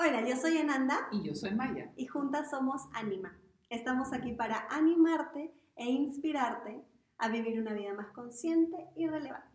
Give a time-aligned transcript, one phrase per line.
[0.00, 1.90] Hola, yo soy Ananda Y yo soy Maya.
[1.96, 3.36] y juntas somos Anima.
[3.68, 6.84] Estamos aquí para animarte e inspirarte
[7.18, 9.48] a vivir una vida más consciente y relevante.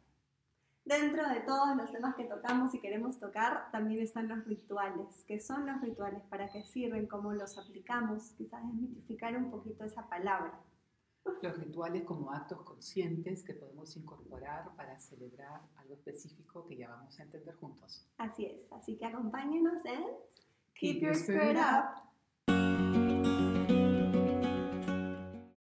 [0.84, 5.24] Dentro de todos los temas que tocamos y queremos tocar, también están los rituales.
[5.26, 6.22] ¿Qué son los rituales?
[6.24, 7.08] ¿Para qué sirven?
[7.08, 8.34] ¿Cómo los aplicamos?
[8.38, 10.60] Quizás desmitificar un poquito esa palabra.
[11.42, 17.20] Los rituales como actos conscientes que podemos incorporar para celebrar algo específico que ya vamos
[17.20, 18.08] a entender juntos.
[18.18, 18.72] Así es.
[18.72, 20.06] Así que acompáñenos en
[20.76, 22.04] Keep Your Spirit Up.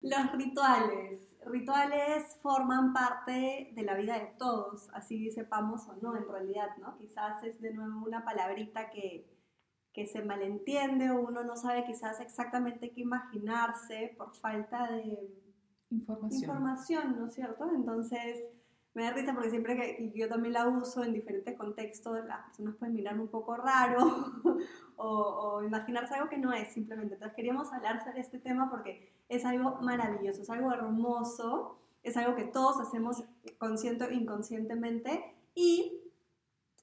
[0.01, 1.37] Los rituales.
[1.45, 6.99] Rituales forman parte de la vida de todos, así sepamos o no en realidad, ¿no?
[6.99, 9.27] Quizás es de nuevo una palabrita que,
[9.99, 15.35] que se malentiende o uno no sabe quizás exactamente qué imaginarse por falta de
[15.91, 16.41] Información.
[16.41, 17.69] información, ¿no es cierto?
[17.75, 18.39] Entonces,
[18.95, 22.77] me da risa porque siempre que yo también la uso en diferentes contextos, las personas
[22.77, 23.99] pueden mirarme un poco raro
[24.97, 27.15] o, o imaginarse algo que no es simplemente.
[27.15, 32.37] Entonces, queríamos hablar sobre este tema porque es algo maravilloso, es algo hermoso, es algo
[32.37, 33.25] que todos hacemos
[33.59, 36.08] consciente o inconscientemente y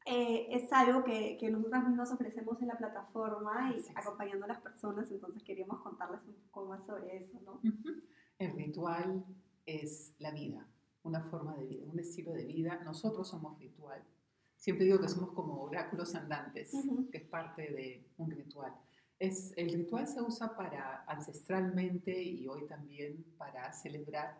[0.05, 3.97] eh, es algo que, que nosotras mismas ofrecemos en la plataforma y Así es.
[3.97, 7.59] acompañando a las personas, entonces queríamos contarles un poco más sobre eso, ¿no?
[8.37, 9.25] El ritual
[9.65, 10.67] es la vida,
[11.03, 12.81] una forma de vida, un estilo de vida.
[12.83, 14.03] Nosotros somos ritual.
[14.57, 17.09] Siempre digo que somos como oráculos andantes, Ujú.
[17.09, 18.73] que es parte de un ritual.
[19.17, 24.37] Es, el ritual se usa para ancestralmente y hoy también para celebrar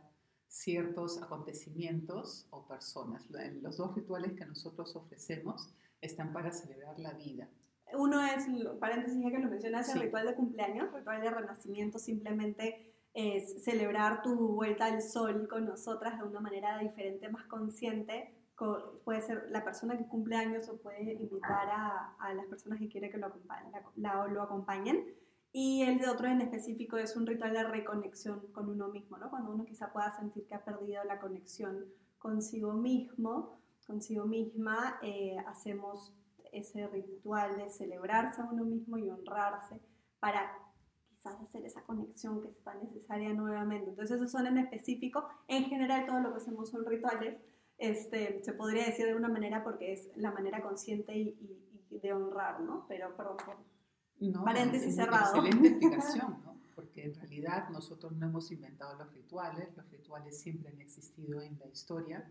[0.56, 3.30] ciertos acontecimientos o personas.
[3.30, 7.50] Lo- Los dos rituales que nosotros ofrecemos están para celebrar la vida.
[7.94, 8.48] Uno es,
[8.80, 14.22] paréntesis ya que lo mencionas, el ritual de cumpleaños, ritual de renacimiento, simplemente es celebrar
[14.22, 18.34] tu vuelta al sol con nosotras de una manera diferente, más consciente.
[18.56, 22.80] Co- Puede ser la persona que cumple años o puede invitar a, a las personas
[22.80, 25.06] que quiere que lo acompañen, la- la- lo acompañen.
[25.58, 29.30] Y el de otro en específico es un ritual de reconexión con uno mismo, ¿no?
[29.30, 31.86] Cuando uno quizá pueda sentir que ha perdido la conexión
[32.18, 33.58] consigo mismo,
[33.88, 36.14] consigo misma, eh, hacemos
[36.52, 39.80] ese ritual de celebrarse a uno mismo y honrarse
[40.20, 40.52] para
[41.08, 43.92] quizás hacer esa conexión que está necesaria nuevamente.
[43.92, 47.40] Entonces esos son en específico, en general todo lo que hacemos son rituales,
[47.78, 51.62] este, se podría decir de una manera porque es la manera consciente y, y-
[51.92, 52.86] y de honrar, ¿no?
[52.90, 53.38] Pero, perdón,
[54.20, 55.36] No, Paréntesis es- cerrado.
[55.46, 56.56] Excelente explicación, ¿no?
[56.76, 61.58] Porque en realidad nosotros no hemos inventado los rituales, los rituales siempre han existido en
[61.60, 62.30] la historia.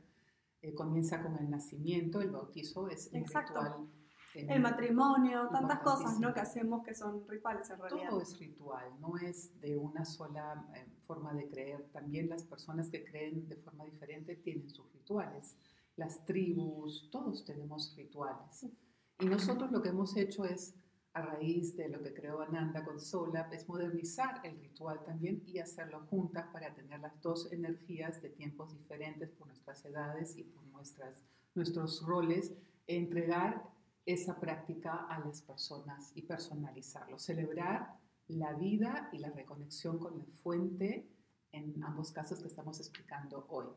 [0.62, 3.60] Eh, comienza con el nacimiento, el bautizo es un Exacto.
[3.60, 3.88] ritual.
[4.34, 6.34] el matrimonio, tantas cosas, ¿no?
[6.34, 8.08] Que hacemos que son rituales en realidad.
[8.10, 11.88] Todo es ritual, no es de una sola eh, forma de creer.
[11.92, 15.54] También las personas que creen de forma diferente tienen sus rituales.
[15.94, 18.66] Las tribus, todos tenemos rituales.
[19.20, 20.74] Y nosotros lo que hemos hecho es,
[21.14, 25.60] a raíz de lo que creó Ananda con Solap, es modernizar el ritual también y
[25.60, 30.64] hacerlo juntas para tener las dos energías de tiempos diferentes por nuestras edades y por
[30.64, 31.22] nuestras,
[31.54, 32.52] nuestros roles,
[32.88, 33.62] entregar
[34.04, 37.96] esa práctica a las personas y personalizarlo, celebrar
[38.26, 41.08] la vida y la reconexión con la fuente
[41.52, 43.68] en ambos casos que estamos explicando hoy.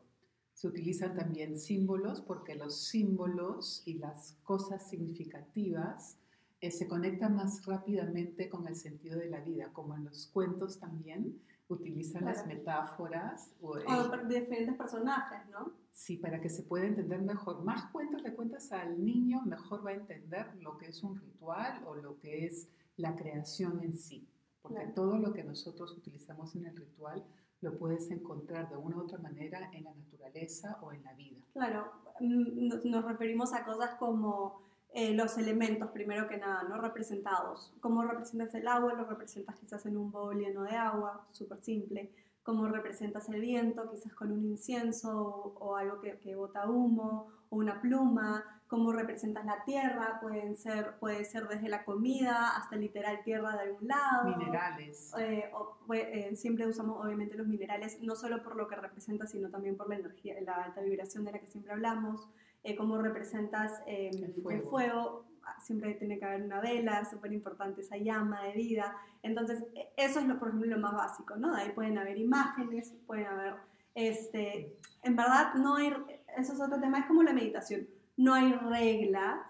[0.54, 6.18] Se utilizan también símbolos porque los símbolos y las cosas significativas
[6.60, 10.78] eh, se conectan más rápidamente con el sentido de la vida, como en los cuentos
[10.78, 12.48] también utilizan las Claro.
[12.58, 15.72] metáforas o, eh, O de diferentes personajes, ¿no?
[15.92, 17.62] Sí, para que se pueda entender mejor.
[17.62, 21.82] Más cuentos le cuentas al niño, mejor va a entender lo que es un ritual
[21.86, 24.26] o lo que es la creación en sí.
[24.62, 24.92] Porque Claro.
[24.94, 27.24] todo lo que nosotros utilizamos en el ritual
[27.60, 31.38] lo puedes encontrar de una u otra manera en la naturaleza o en la vida.
[31.52, 34.60] Claro, mm, nos referimos a cosas como
[34.98, 36.74] eh, los elementos, primero que nada, ¿no?
[36.80, 37.72] Representados.
[37.80, 38.94] ¿Cómo representas el agua?
[38.94, 42.10] Lo representas quizás en un bowl lleno de agua, súper simple.
[42.42, 43.90] ¿Cómo representas el viento?
[43.90, 48.44] Quizás con un incienso o, o algo que, que bota humo o una pluma.
[48.68, 50.18] ¿Cómo representas la tierra?
[50.20, 54.36] Pueden ser, puede ser desde la comida hasta literal tierra de algún lado.
[54.36, 55.12] Minerales.
[55.18, 59.26] Eh, o- pues, eh, siempre usamos obviamente los minerales, no solo por lo que representa,
[59.26, 62.28] sino también por la energía, la alta vibración de la que siempre hablamos,
[62.70, 64.70] eh, cómo representas eh, El el fuego.
[64.70, 65.24] fuego.
[65.44, 68.96] ah, siempre tiene que haber una vela, súper importante esa llama de vida.
[69.22, 71.54] Entonces, e- eso es, lo, por ejemplo, lo más básico, ¿no?
[71.54, 73.54] De ahí pueden haber imágenes, pueden haber,
[73.94, 75.92] este, en verdad, no hay,
[76.36, 79.40] eso es otro tema, es como la meditación, no hay reglas,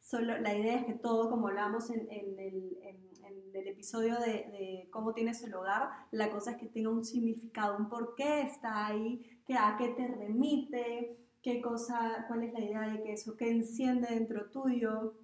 [0.00, 4.18] solo la idea es que todo, como hablábamos en, en el, en- en el episodio
[4.18, 8.14] de, de cómo tienes el hogar, la cosa es que tenga un significado, un por
[8.14, 13.02] qué está ahí, que a qué te remite, qué cosa, cuál es la idea de
[13.02, 15.14] que eso, qué enciende dentro tuyo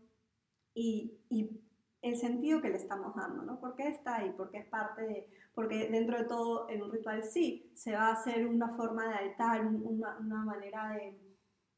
[0.75, 1.61] y, y
[2.03, 3.61] el sentido que le estamos dando, ¿no?
[3.61, 4.33] ¿Por qué está ahí?
[4.37, 8.13] Porque es parte de, porque dentro de todo en un ritual sí, se va a
[8.13, 11.19] hacer una forma de altar, una, una manera de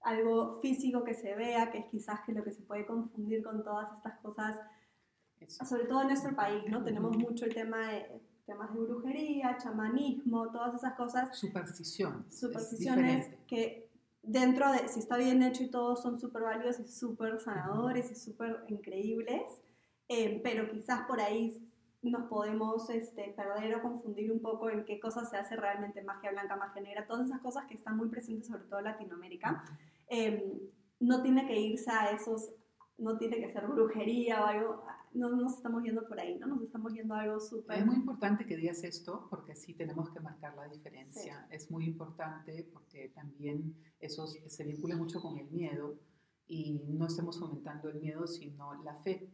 [0.02, 3.62] algo físico que se vea, que es quizás que lo que se puede confundir con
[3.62, 4.58] todas estas cosas,
[5.46, 6.82] sobre todo en nuestro país, ¿no?
[6.82, 11.36] Tenemos mucho el tema de temas de brujería, chamanismo, todas esas cosas.
[11.38, 12.38] Supersticiones.
[12.38, 13.89] Supersticiones que
[14.22, 18.14] dentro de, si está bien hecho y todo, son súper válidos y súper sanadores y
[18.14, 19.62] súper increíbles,
[20.08, 21.66] eh, pero quizás por ahí
[22.02, 26.30] nos podemos este, perder o confundir un poco en qué cosas se hace realmente magia
[26.30, 29.62] blanca, magia negra, todas esas cosas que están muy presentes sobre todo en Latinoamérica.
[30.08, 30.40] Em,
[30.98, 32.50] no tiene que irse a esos,
[32.98, 36.46] no tiene que ser brujería o algo, no nos estamos yendo por ahí, ¿no?
[36.46, 37.78] Nos estamos yendo a algo súper...
[37.78, 41.46] Es muy importante que digas esto porque sí tenemos que marcar la diferencia.
[41.50, 45.98] Es muy importante porque también eso se vincula mucho con el miedo
[46.46, 49.30] y no estamos fomentando el miedo, sino la fe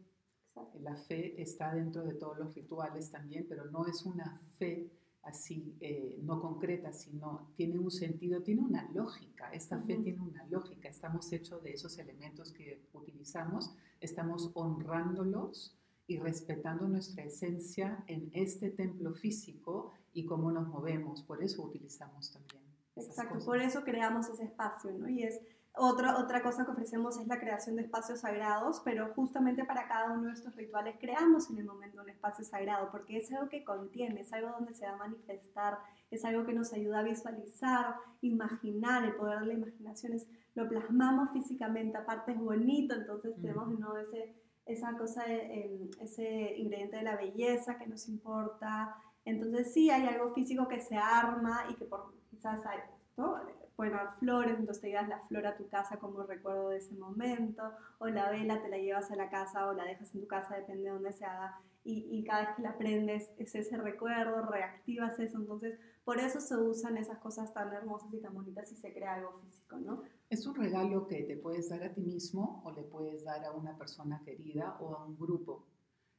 [0.79, 4.91] la fe está dentro de todos los rituales también, pero no es una fe
[5.27, 9.51] así, eh, no concreta, sino tiene un sentido, tiene una lógica.
[9.51, 10.87] Esta fe tiene una lógica.
[10.87, 15.77] Estamos hechos de esos elementos que utilizamos, estamos honrándolos
[16.07, 21.21] y respetando nuestra esencia en este templo físico y cómo nos movemos.
[21.21, 22.63] Por eso utilizamos también.
[22.95, 25.07] Exacto, por eso creamos ese espacio, ¿no?
[25.09, 25.39] Y es
[25.79, 30.13] otra, otra cosa que ofrecemos es la creación de espacios sagrados, pero justamente para cada
[30.13, 33.63] uno de estos rituales creamos en el momento un espacio sagrado, porque es algo que
[33.63, 35.79] contiene, es algo donde se va a manifestar,
[36.11, 40.67] es algo que nos ayuda a visualizar, imaginar, el poder de la imaginación, es, lo
[40.67, 43.97] plasmamos físicamente, aparte es bonito, entonces tenemos ¿no?
[43.97, 44.35] ese,
[44.65, 48.95] esa cosa, em, ese ingrediente de la belleza que nos importa,
[49.25, 52.79] entonces sí hay algo físico que se arma y que por quizás hay,
[53.17, 53.35] ¿no?
[53.77, 56.95] Pueden haber flores, entonces te llevas la flor a tu casa como recuerdo de ese
[56.95, 57.63] momento,
[57.99, 60.55] o la vela te la llevas a la casa o la dejas en tu casa,
[60.55, 64.45] depende de dónde se haga, y, y cada vez que la prendes es ese recuerdo,
[64.47, 68.77] reactivas eso, entonces por eso se usan esas cosas tan hermosas y tan bonitas y
[68.77, 70.01] se crea algo físico, ¿no?
[70.29, 73.51] Es un regalo que te puedes dar a ti mismo o le puedes dar a
[73.51, 75.65] una persona querida o a un grupo.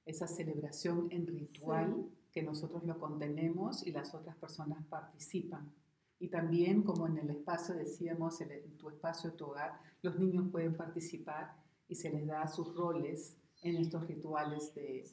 [0.05, 5.73] Esa celebración en ritual que nosotros lo contenemos y las otras personas participan.
[6.21, 10.77] Y también, como en el espacio, decíamos, en tu espacio, tu hogar, los niños pueden
[10.77, 11.55] participar
[11.89, 15.05] y se les da sus roles en estos rituales de,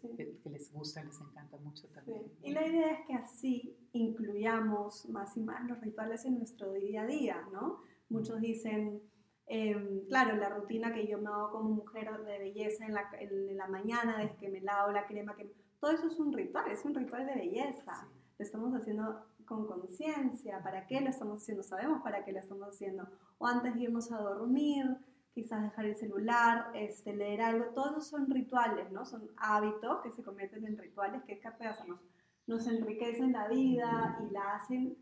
[0.43, 2.31] que les gusta, les encanta mucho también.
[2.43, 7.03] Y la idea es que así incluyamos más y más los rituales en nuestro día
[7.03, 7.79] a día, ¿no?
[8.09, 9.01] Muchos dicen,
[9.47, 13.57] em, claro, la rutina que yo me hago como mujer de belleza en la, en
[13.57, 16.85] la mañana, desde que me lavo la crema, que todo eso es un ritual, es
[16.85, 18.07] un ritual de belleza.
[18.37, 21.63] Lo estamos haciendo con conciencia, ¿para qué lo estamos haciendo?
[21.63, 23.07] Sabemos para qué lo estamos haciendo.
[23.37, 24.97] O antes de irnos a dormir,
[25.35, 29.05] quizás dejar el celular, este, leer algo, todos son rituales, ¿no?
[29.05, 31.49] Son hábitos que se convierten en rituales que, ¿qué
[31.87, 31.99] Nos,
[32.47, 34.97] nos enriquecen la vida y la hacen,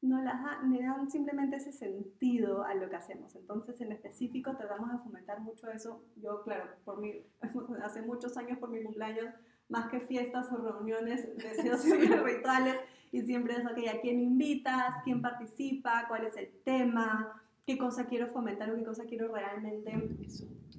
[0.00, 3.36] no la, le dan simplemente ese sentido a lo que hacemos.
[3.36, 6.02] Entonces, en específico, tratamos de fomentar mucho eso.
[6.16, 7.26] Yo, claro, por mi,
[7.84, 9.34] hace muchos años por mi cumpleaños,
[9.68, 12.76] más que fiestas o reuniones, deseos y rituales,
[13.10, 14.96] y siempre es, ok, ¿a quién invitas?
[15.04, 16.06] ¿Quién participa?
[16.08, 17.42] ¿Cuál es el tema?
[17.66, 20.16] ¿Qué cosa quiero fomentar o qué cosa quiero realmente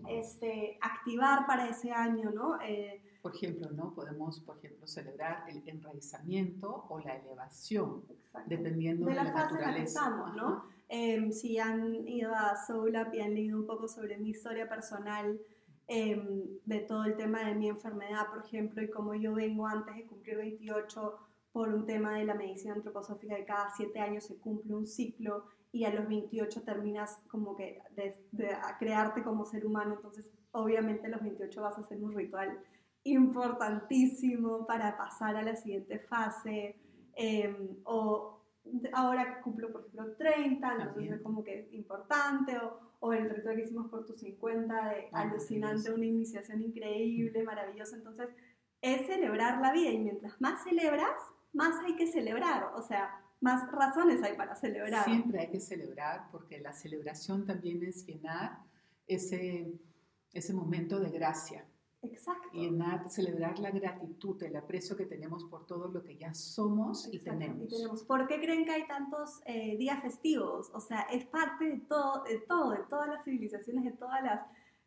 [0.07, 2.59] este, activar para ese año, ¿no?
[2.62, 3.93] Eh, por ejemplo, ¿no?
[3.93, 8.03] Podemos, por ejemplo, celebrar el enraizamiento o la elevación,
[8.45, 10.63] dependiendo de, la, fase en la que estamos, ¿no?
[10.88, 15.39] Em, si han ido a Soulap y han leído un poco sobre mi historia personal,
[15.88, 19.95] em, de todo el tema de mi enfermedad, por ejemplo, y cómo yo vengo antes
[19.95, 21.19] de cumplir 28
[21.51, 25.46] por un tema de la medicina antroposófica de cada siete años se cumple un ciclo
[25.72, 28.15] y a los 28 terminas como que de,
[28.79, 32.60] crearte como ser humano, entonces obviamente a los 28 vas a hacer un ritual
[33.03, 36.75] importantísimo para pasar a la siguiente fase,
[37.15, 38.41] em, o
[38.94, 43.56] ahora que cumplo por ejemplo 30, entonces es como que importante, o, o, el ritual
[43.56, 48.29] que hicimos por tus 50 de alucinante, una iniciación increíble, maravillosa, entonces
[48.82, 51.15] es celebrar la vida y mientras más celebras,
[51.53, 55.06] más hay que celebrar, o sea, más razones hay para celebrar.
[55.06, 58.60] Siempre hay que celebrar porque la celebración también es llenar
[59.08, 59.74] ese,
[60.34, 61.65] ese momento de gracia.
[62.01, 62.50] Exacto.
[62.53, 67.20] Llenar, celebrar la gratitud, el aprecio que tenemos por todo lo que ya somos y
[67.20, 67.65] tenemos.
[67.65, 68.03] y tenemos.
[68.03, 70.70] ¿Por qué creen que hay tantos eh, días festivos?
[70.74, 74.13] O sea, es parte de todo, de todo, de todas las civilizaciones, de todos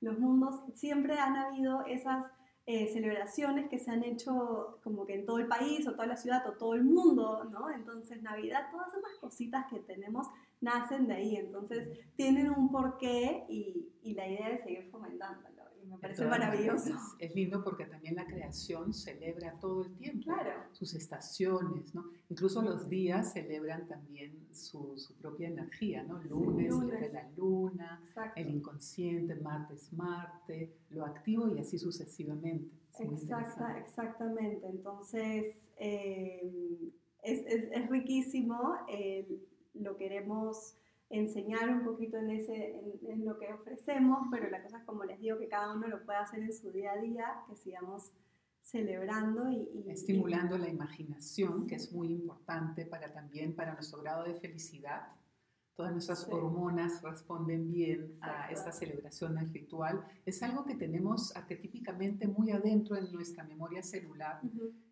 [0.00, 0.62] los mundos.
[0.74, 2.24] Siempre han habido esas
[2.66, 6.16] eh, celebraciones que se han hecho como que en todo el país o toda la
[6.16, 7.70] ciudad o todo el mundo, ¿no?
[7.70, 10.28] Entonces Navidad, todas esas cositas que tenemos
[10.60, 15.61] nacen de ahí, entonces tienen un porqué y, y la idea es seguir fomentándolo.
[15.92, 16.94] Me parece maravilloso.
[17.18, 20.32] Es, lindo porque también la creación celebra todo el tiempo,
[20.72, 22.06] sus estaciones, ¿no?
[22.30, 26.18] Incluso los días celebran también su, su propia energía, ¿no?
[26.22, 28.02] Lunes, celebra la luna,
[28.36, 32.74] el inconsciente, martes, Marte, lo activo y así sucesivamente.
[32.98, 34.66] Exacta, exactamente.
[34.66, 38.76] Entonces, eh, es, es, es, riquísimo,
[39.74, 40.76] lo queremos
[41.12, 42.74] enseñar un poquito en, ese,
[43.06, 45.01] en, lo que ofrecemos, pero la cosa es como
[45.32, 48.12] digo, que cada uno lo puede hacer en su día a día, que sigamos
[48.60, 49.84] celebrando y...
[49.88, 55.08] Estimulando la imaginación, que es muy importante para también para nuestro grado de felicidad.
[55.74, 60.04] Todas nuestras hormonas responden bien a esta celebración del ritual.
[60.26, 64.40] Es algo que tenemos arquetípicamente muy adentro en nuestra memoria celular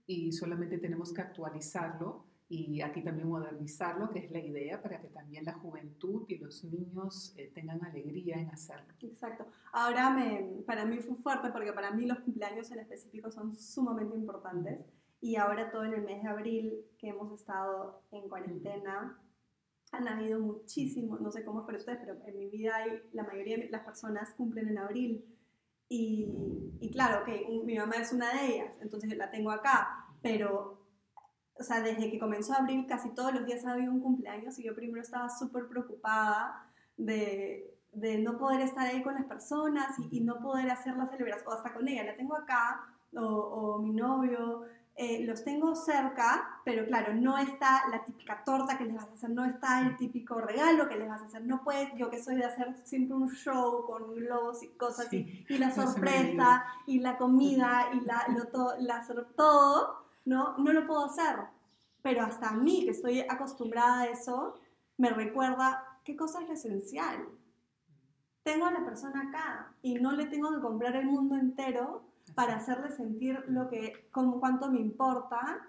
[0.06, 5.07] y solamente tenemos que actualizarlo y aquí también modernizarlo, que es la idea para que
[5.07, 8.92] también la juventud y los niños eh, tengan alegría en hacerlo.
[9.00, 9.47] Exacto.
[9.73, 14.16] Ahora me, para mí fue fuerte porque para mí los cumpleaños en específico son sumamente
[14.16, 14.85] importantes
[15.21, 19.16] y ahora todo en el mes de abril que hemos estado en cuarentena
[19.92, 23.23] han habido muchísimos, no sé cómo es para ustedes, pero en mi vida hay, la
[23.23, 25.25] mayoría de las personas cumplen en abril
[25.88, 26.26] y,
[26.80, 30.79] y claro, que mi mamá es una de ellas, entonces la tengo acá, pero
[31.61, 34.75] o sea, desde que comenzó abril, casi todos los días había un cumpleaños y yo
[34.75, 40.40] primero estaba súper preocupada de, de, no poder estar ahí con las personas y, no
[40.40, 42.83] poder hacer las celebraciones, o hasta con ella, la tengo acá,
[43.14, 44.64] o, o mi novio,
[44.97, 49.12] eh, los tengo cerca, pero claro, no está la típica torta que les vas a
[49.12, 52.23] hacer, no está el típico regalo que les vas a hacer, no puedes, yo que
[52.23, 57.00] soy de hacer siempre un show con globos y cosas así, y la sorpresa, y
[57.00, 59.02] la comida, y la, lo, todo, la,
[59.37, 60.57] todo ¿no?
[60.59, 61.37] No lo puedo hacer.
[62.03, 64.55] Pero hasta a mí, que estoy acostumbrada a eso,
[64.97, 67.29] me recuerda qué cosa es lo esencial.
[68.43, 72.57] Tengo a la persona acá y no le tengo que comprar el mundo entero para
[72.57, 75.61] hacerle sentir lo que, como cuánto me importa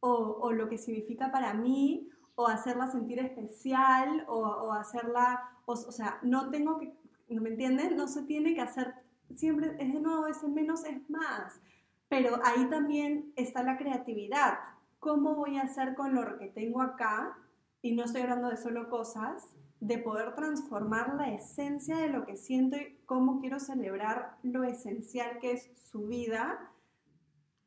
[0.00, 2.08] o, o lo que significa para mí
[2.40, 6.94] o hacerla sentir especial o, o hacerla, o, o, sea, no tengo que,
[7.28, 7.96] ¿no me entienden?
[7.96, 8.94] No se tiene que hacer,
[9.34, 11.60] siempre es de nuevo, ese menos es más.
[12.10, 14.58] Pero ahí también está la creatividad.
[14.98, 17.38] ¿Cómo voy a hacer con lo que tengo acá?
[17.82, 19.46] Y no estoy hablando de solo cosas,
[19.78, 25.38] de poder transformar la esencia de lo que siento y cómo quiero celebrar lo esencial
[25.38, 26.72] que es su vida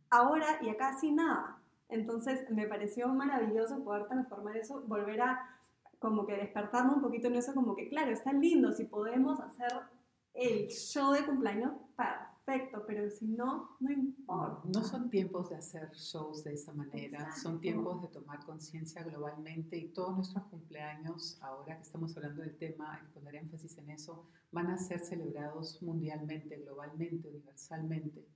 [0.09, 1.61] ahora y acá sin nada.
[1.87, 5.57] Entonces me pareció maravilloso poder transformar eso, volver a
[5.99, 9.71] como que despertarme un poquito en eso, como que claro, está lindo si podemos hacer
[10.33, 14.61] el show de cumpleaños para perfecto, pero si no, no importa.
[14.65, 19.77] No son tiempos de hacer shows de esa manera, son tiempos de tomar conciencia globalmente
[19.77, 24.27] y todos nuestros cumpleaños, ahora que estamos hablando del tema, y poner énfasis en eso,
[24.51, 28.27] van a ser celebrados mundialmente, globalmente, universalmente.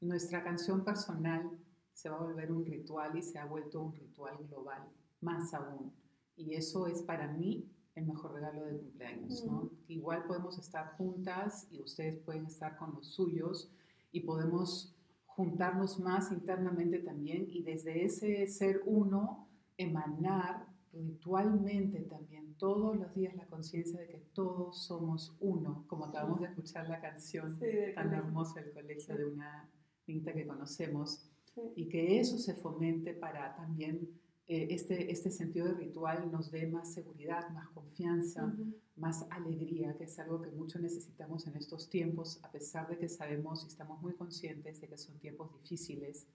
[0.00, 1.58] Nuestra canción personal
[1.92, 4.88] se va a volver un ritual y se ha vuelto un ritual global,
[5.20, 5.92] más aún.
[6.36, 9.70] Y eso es para mí el mejor regalo de cumpleaños, ¿no?
[9.88, 13.70] Igual podemos estar juntas y ustedes pueden estar con los suyos
[14.12, 14.94] y podemos
[15.26, 23.34] juntarnos más internamente también y desde ese ser uno emanar ritualmente también todos los días
[23.34, 27.58] la conciencia de que todos somos uno, como acabamos de escuchar la canción
[27.94, 29.70] tan hermosa del colegio de una
[30.06, 31.28] niñita que conocemos,
[31.76, 34.08] y que eso se fomente para también
[34.48, 38.52] eh, este, este sentido de ritual nos dé más seguridad, más confianza,
[38.96, 43.08] más alegría, que es algo que mucho necesitamos en estos tiempos, a pesar de que
[43.08, 46.26] sabemos y estamos muy conscientes de que son tiempos difíciles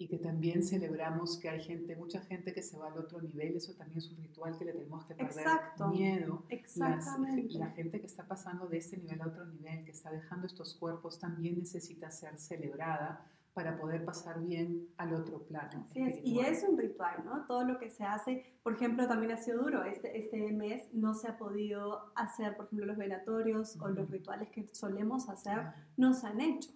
[0.00, 3.56] y que también celebramos que hay gente, mucha gente que se va al otro nivel,
[3.56, 5.88] eso también es un ritual que le tenemos que perder Exacto.
[5.88, 6.44] miedo.
[6.48, 7.58] Exactamente.
[7.58, 10.74] la gente que está pasando de este nivel a otro nivel, que está dejando estos
[10.74, 15.86] cuerpos, también necesita ser celebrada para poder pasar bien al otro plano.
[15.90, 17.44] Así es, y es un ritual, ¿no?
[17.46, 19.82] Todo lo que se hace, por ejemplo, también ha sido duro.
[19.84, 24.48] Este, este mes no se ha podido hacer, por ejemplo, los velatorios o los rituales
[24.50, 26.70] que solemos hacer, no se han hecho.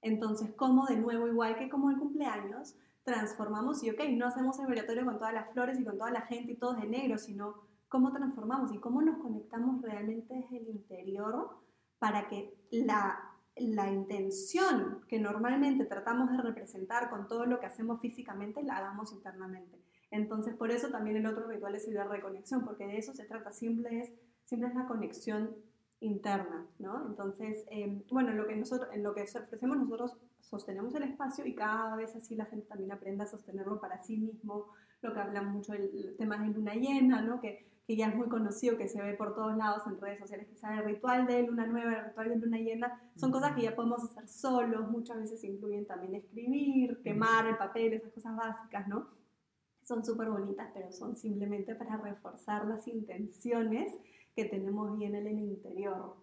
[0.00, 4.66] Entonces, ¿cómo de nuevo, igual que como el cumpleaños, transformamos y, ok, no hacemos el
[4.66, 7.54] velatorio con todas las flores y con toda la gente y todos de negro, sino
[7.88, 11.50] cómo transformamos y cómo nos conectamos realmente desde el interior
[11.98, 18.00] para que la la intención que normalmente tratamos de representar con todo lo que hacemos
[18.00, 19.78] físicamente, la hagamos internamente.
[20.10, 23.52] Entonces, por eso también el otro ritual es de reconexión, porque de eso se trata,
[23.52, 24.12] siempre es,
[24.44, 25.56] siempre es la conexión
[26.00, 27.06] interna, ¿no?
[27.06, 31.54] Entonces, em, bueno, lo que nosotros, en lo que ofrecemos nosotros sostenemos el espacio y
[31.54, 34.66] cada vez así la gente también aprende a sostenerlo para sí mismo,
[35.00, 37.40] lo que habla mucho el, tema de luna llena, ¿no?
[37.40, 40.46] Que que ya es muy conocido, que se ve por todos lados en redes sociales,
[40.48, 43.62] que sea el ritual de luna nueva, el ritual de luna llena, son cosas que
[43.62, 48.86] ya podemos hacer solos, muchas veces incluyen también escribir, quemar el papel, esas cosas básicas,
[48.86, 49.08] ¿no?
[49.82, 53.92] Son súper bonitas, pero son simplemente para reforzar las intenciones
[54.36, 56.14] que tenemos bien en el interior.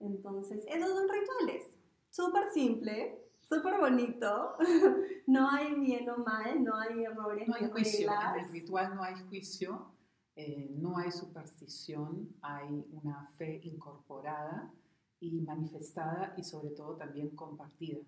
[0.00, 1.70] Entonces, esos son rituales,
[2.10, 4.56] súper simple, súper bonito,
[5.28, 9.04] no hay bien o mal, no hay errores, no hay juicio, en el ritual no
[9.04, 9.95] hay juicio
[10.36, 14.72] eh, no hay superstición, hay una fe incorporada
[15.18, 18.00] y manifestada y sobre todo también compartida.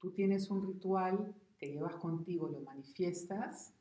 [0.00, 3.74] Tú tienes un ritual que llevas contigo, lo manifiestas,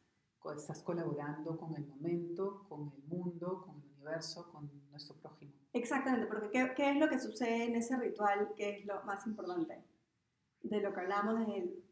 [0.55, 5.53] estás colaborando con el momento, con el mundo, con el universo, con nuestro prójimo.
[5.73, 9.83] Exactamente, porque ¿qué, es lo que sucede en ese ritual que es lo más importante?
[10.61, 11.83] De lo que hablamos en el,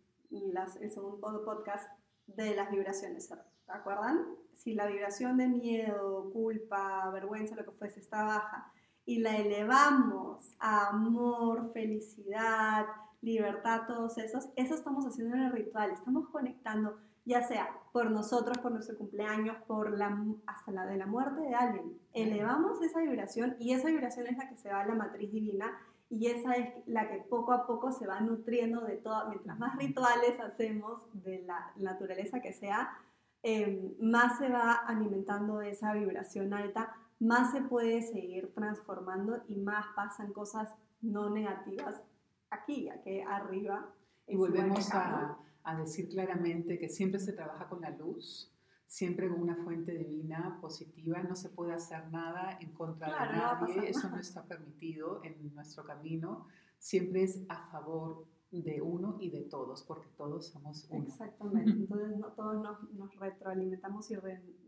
[0.81, 1.89] el segundo podcast
[2.27, 3.35] de las vibraciones, ¿se
[3.71, 4.25] acuerdan?
[4.57, 8.71] si la vibración de miedo, culpa, vergüenza, lo que fuese, está baja
[9.05, 12.85] y la elevamos a amor, felicidad,
[13.21, 18.57] libertad, todos esos, eso estamos haciendo en el ritual, estamos conectando, ya sea por nosotros,
[18.57, 21.97] por nuestro cumpleaños, por la, hasta la de la muerte de alguien.
[22.13, 25.79] Elevamos esa vibración y esa vibración es la que se va a la matriz divina
[26.09, 29.75] y esa es la que poco a poco se va nutriendo de todo, mientras más
[29.77, 32.97] rituales hacemos de la naturaleza que sea,
[33.43, 39.55] Em, más se va alimentando de esa vibración alta, más se puede seguir transformando y
[39.55, 42.03] más pasan cosas no negativas
[42.49, 43.89] aquí, aquí arriba.
[44.27, 48.51] Y volvemos a, a, decir claramente que siempre se trabaja con la luz,
[48.87, 53.89] siempre con una fuente divina positiva, no se puede hacer nada en contra de nadie,
[53.89, 56.47] eso no está permitido en nuestro camino,
[56.79, 61.03] siempre es a favor de uno y de todos, porque todos somos uno.
[61.05, 64.15] Exactamente, entonces no, todos nos, retroalimentamos y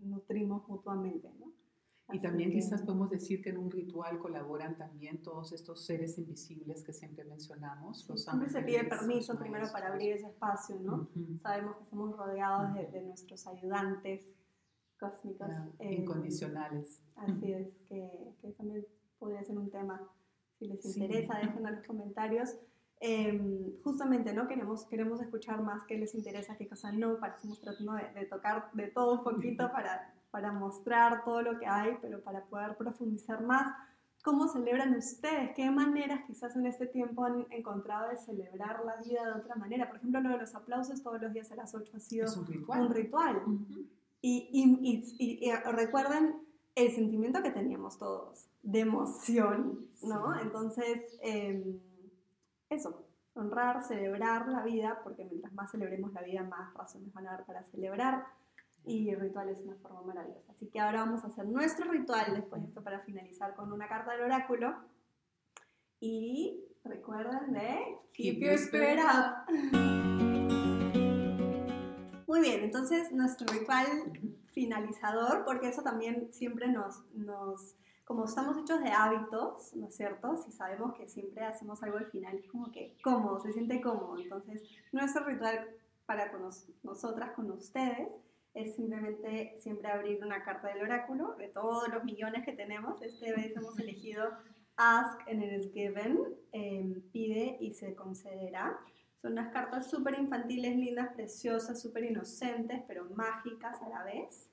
[0.01, 1.48] nutrimos mutuamente, ¿no?
[2.11, 6.83] Y también quizás podemos decir que en un ritual colaboran también todos estos seres invisibles
[6.83, 8.07] que siempre mencionamos.
[8.09, 11.09] los siempre se pide permiso primero para abrir ese espacio, ¿no?
[11.37, 14.35] Sabemos que estamos rodeados de, nuestros ayudantes
[14.99, 15.47] cósmicos.
[15.79, 17.01] Eh, incondicionales.
[17.15, 18.85] Así es, que, que, también
[19.17, 20.01] podría ser un tema.
[20.57, 22.55] Si les interesa, dejen en los comentarios.
[23.01, 27.93] Em, justamente no queremos, queremos escuchar más qué les interesa, qué cosas no, estamos tratando
[27.93, 32.45] de, tocar de todo un poquito para, para mostrar todo lo que hay, pero para
[32.45, 33.73] poder profundizar más.
[34.23, 35.51] ¿Cómo celebran ustedes?
[35.55, 39.87] ¿Qué maneras quizás en este tiempo han encontrado de celebrar la vida de otra manera?
[39.87, 42.89] Por ejemplo, lo de los aplausos todos los días a las 8 ha sido un
[42.89, 43.43] ritual.
[44.21, 46.35] y, y, y, recuerden
[46.75, 50.37] el sentimiento que teníamos todos de emoción, ¿no?
[50.39, 51.79] Entonces, eh,
[52.69, 57.33] eso, honrar, celebrar la vida, porque mientras más celebremos la vida, más razones van a
[57.33, 58.25] haber para celebrar.
[58.85, 60.51] Y el ritual es una forma maravillosa.
[60.51, 63.87] Así que ahora vamos a hacer nuestro ritual después de esto para finalizar con una
[63.87, 64.75] carta del oráculo.
[65.99, 69.51] Y recuerden de Keep, Your Spirit Up.
[72.27, 73.87] Muy bien, entonces nuestro ritual
[74.47, 80.35] finalizador, porque eso también siempre nos, nos como estamos hechos de hábitos, ¿no es cierto?
[80.35, 84.17] Si sabemos que siempre hacemos algo al final, es como que cómodo, se siente cómodo.
[84.17, 85.67] Entonces, nuestro ritual
[86.07, 86.41] para con
[86.81, 88.09] nosotras, con ustedes,
[88.59, 93.01] es simplemente siempre abrir una carta del oráculo de todos los millones que tenemos.
[93.01, 94.25] Este vez hemos elegido
[94.75, 96.19] Ask and it is given,
[96.51, 98.77] em, pide y se concederá.
[99.21, 104.49] Son unas cartas súper infantiles, lindas, preciosas, súper inocentes, pero mágicas a la vez.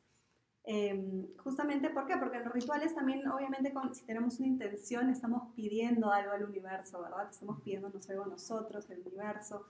[0.65, 2.17] Em, justamente, ¿por qué?
[2.17, 7.03] Porque en los rituales también, obviamente, si tenemos una intención, estamos pidiendo algo al universo,
[7.03, 7.29] ¿verdad?
[7.31, 9.67] Estamos pidiéndonos algo a nosotros, el universo.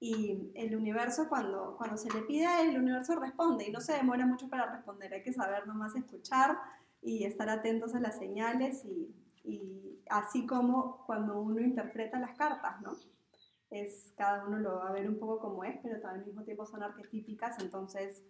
[0.00, 4.24] Y el universo, cuando, cuando se le pide, el universo responde y no se demora
[4.24, 5.12] mucho para responder.
[5.12, 6.58] Hay que saber nomás escuchar
[7.02, 12.80] y estar atentos a las señales y, y así como cuando uno interpreta las cartas,
[12.82, 12.92] ¿no?
[13.70, 16.66] Es, cada uno lo va a ver un poco como es, pero al mismo tiempo
[16.66, 18.22] son arquetípicas, entonces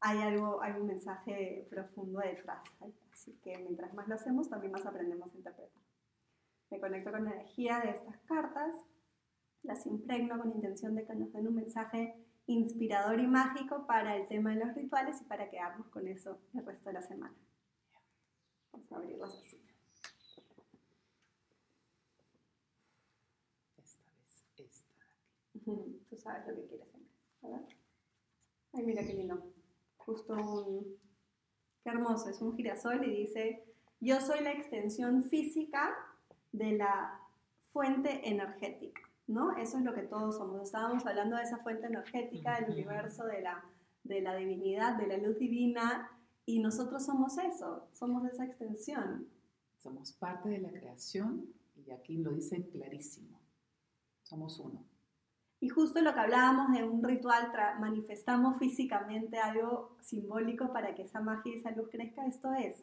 [0.00, 2.62] hay algo, hay un mensaje profundo detrás.
[3.12, 5.82] Así que mientras más lo hacemos, también más aprendemos a interpretar.
[6.70, 8.74] Me conecto con la energía de estas cartas,
[9.62, 14.26] las impregno con intención de que nos den un mensaje inspirador y mágico para el
[14.28, 17.34] tema de los rituales y para quedarnos con eso el resto de la semana.
[18.72, 19.60] Vamos a abrirlas así.
[23.78, 25.04] Esta vez esta.
[26.10, 26.88] Tú sabes lo que quieres
[27.40, 27.68] ¿verdad?
[28.72, 29.52] Ay, mira qué lindo
[30.04, 30.98] justo un,
[31.82, 33.64] qué hermoso, es un girasol y dice,
[34.00, 35.94] yo soy la extensión física
[36.52, 37.20] de la
[37.72, 39.56] fuente energética, ¿no?
[39.56, 40.62] Eso es lo que todos somos.
[40.62, 43.64] Estábamos hablando de esa fuente energética, del universo, de la,
[44.04, 46.10] de la divinidad, de la luz divina,
[46.44, 49.28] Y nosotros somos eso, somos esa extensión.
[49.76, 51.46] Somos parte de la creación
[51.86, 53.40] y aquí lo dicen clarísimo.
[54.22, 54.84] Somos uno.
[55.60, 61.20] Y justo lo que hablábamos de un ritual, manifestamos físicamente algo simbólico para que esa
[61.20, 62.82] magia y esa luz crezca, esto es,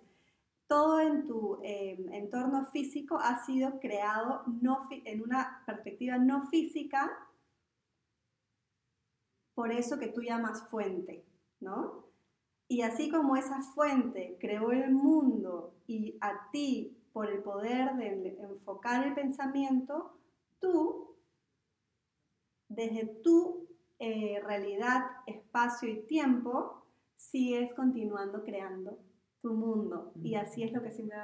[0.69, 7.10] todo en tu em, entorno físico ha sido creado no en una perspectiva no física,
[9.55, 11.25] por eso que tú llamas fuente,
[11.60, 12.05] ¿no?
[12.67, 18.38] Y así como esa fuente creó el mundo y a ti, por el poder de
[18.39, 20.19] enfocar el pensamiento,
[20.60, 21.15] tú,
[22.67, 28.99] desde tu eh, realidad, espacio y tiempo, sigues continuando creando
[29.41, 30.12] tu mundo.
[30.15, 31.17] Y así es lo que siempre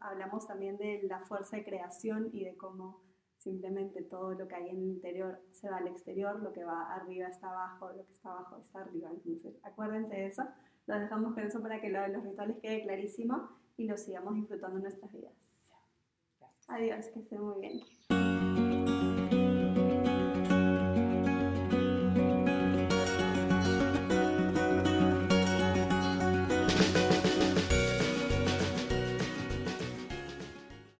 [0.00, 3.02] hablamos también de la fuerza de creación y de cómo
[3.38, 6.94] simplemente todo lo que hay en el interior se va al exterior, lo que va
[6.94, 9.10] arriba está abajo, lo que está abajo está arriba.
[9.10, 10.42] Entonces, acuérdense de eso.
[10.86, 14.34] Los dejamos con eso para que lo de los rituales quede clarísimo y lo sigamos
[14.34, 15.32] disfrutando en nuestras vidas.
[16.68, 17.80] Adiós, que estén muy bien.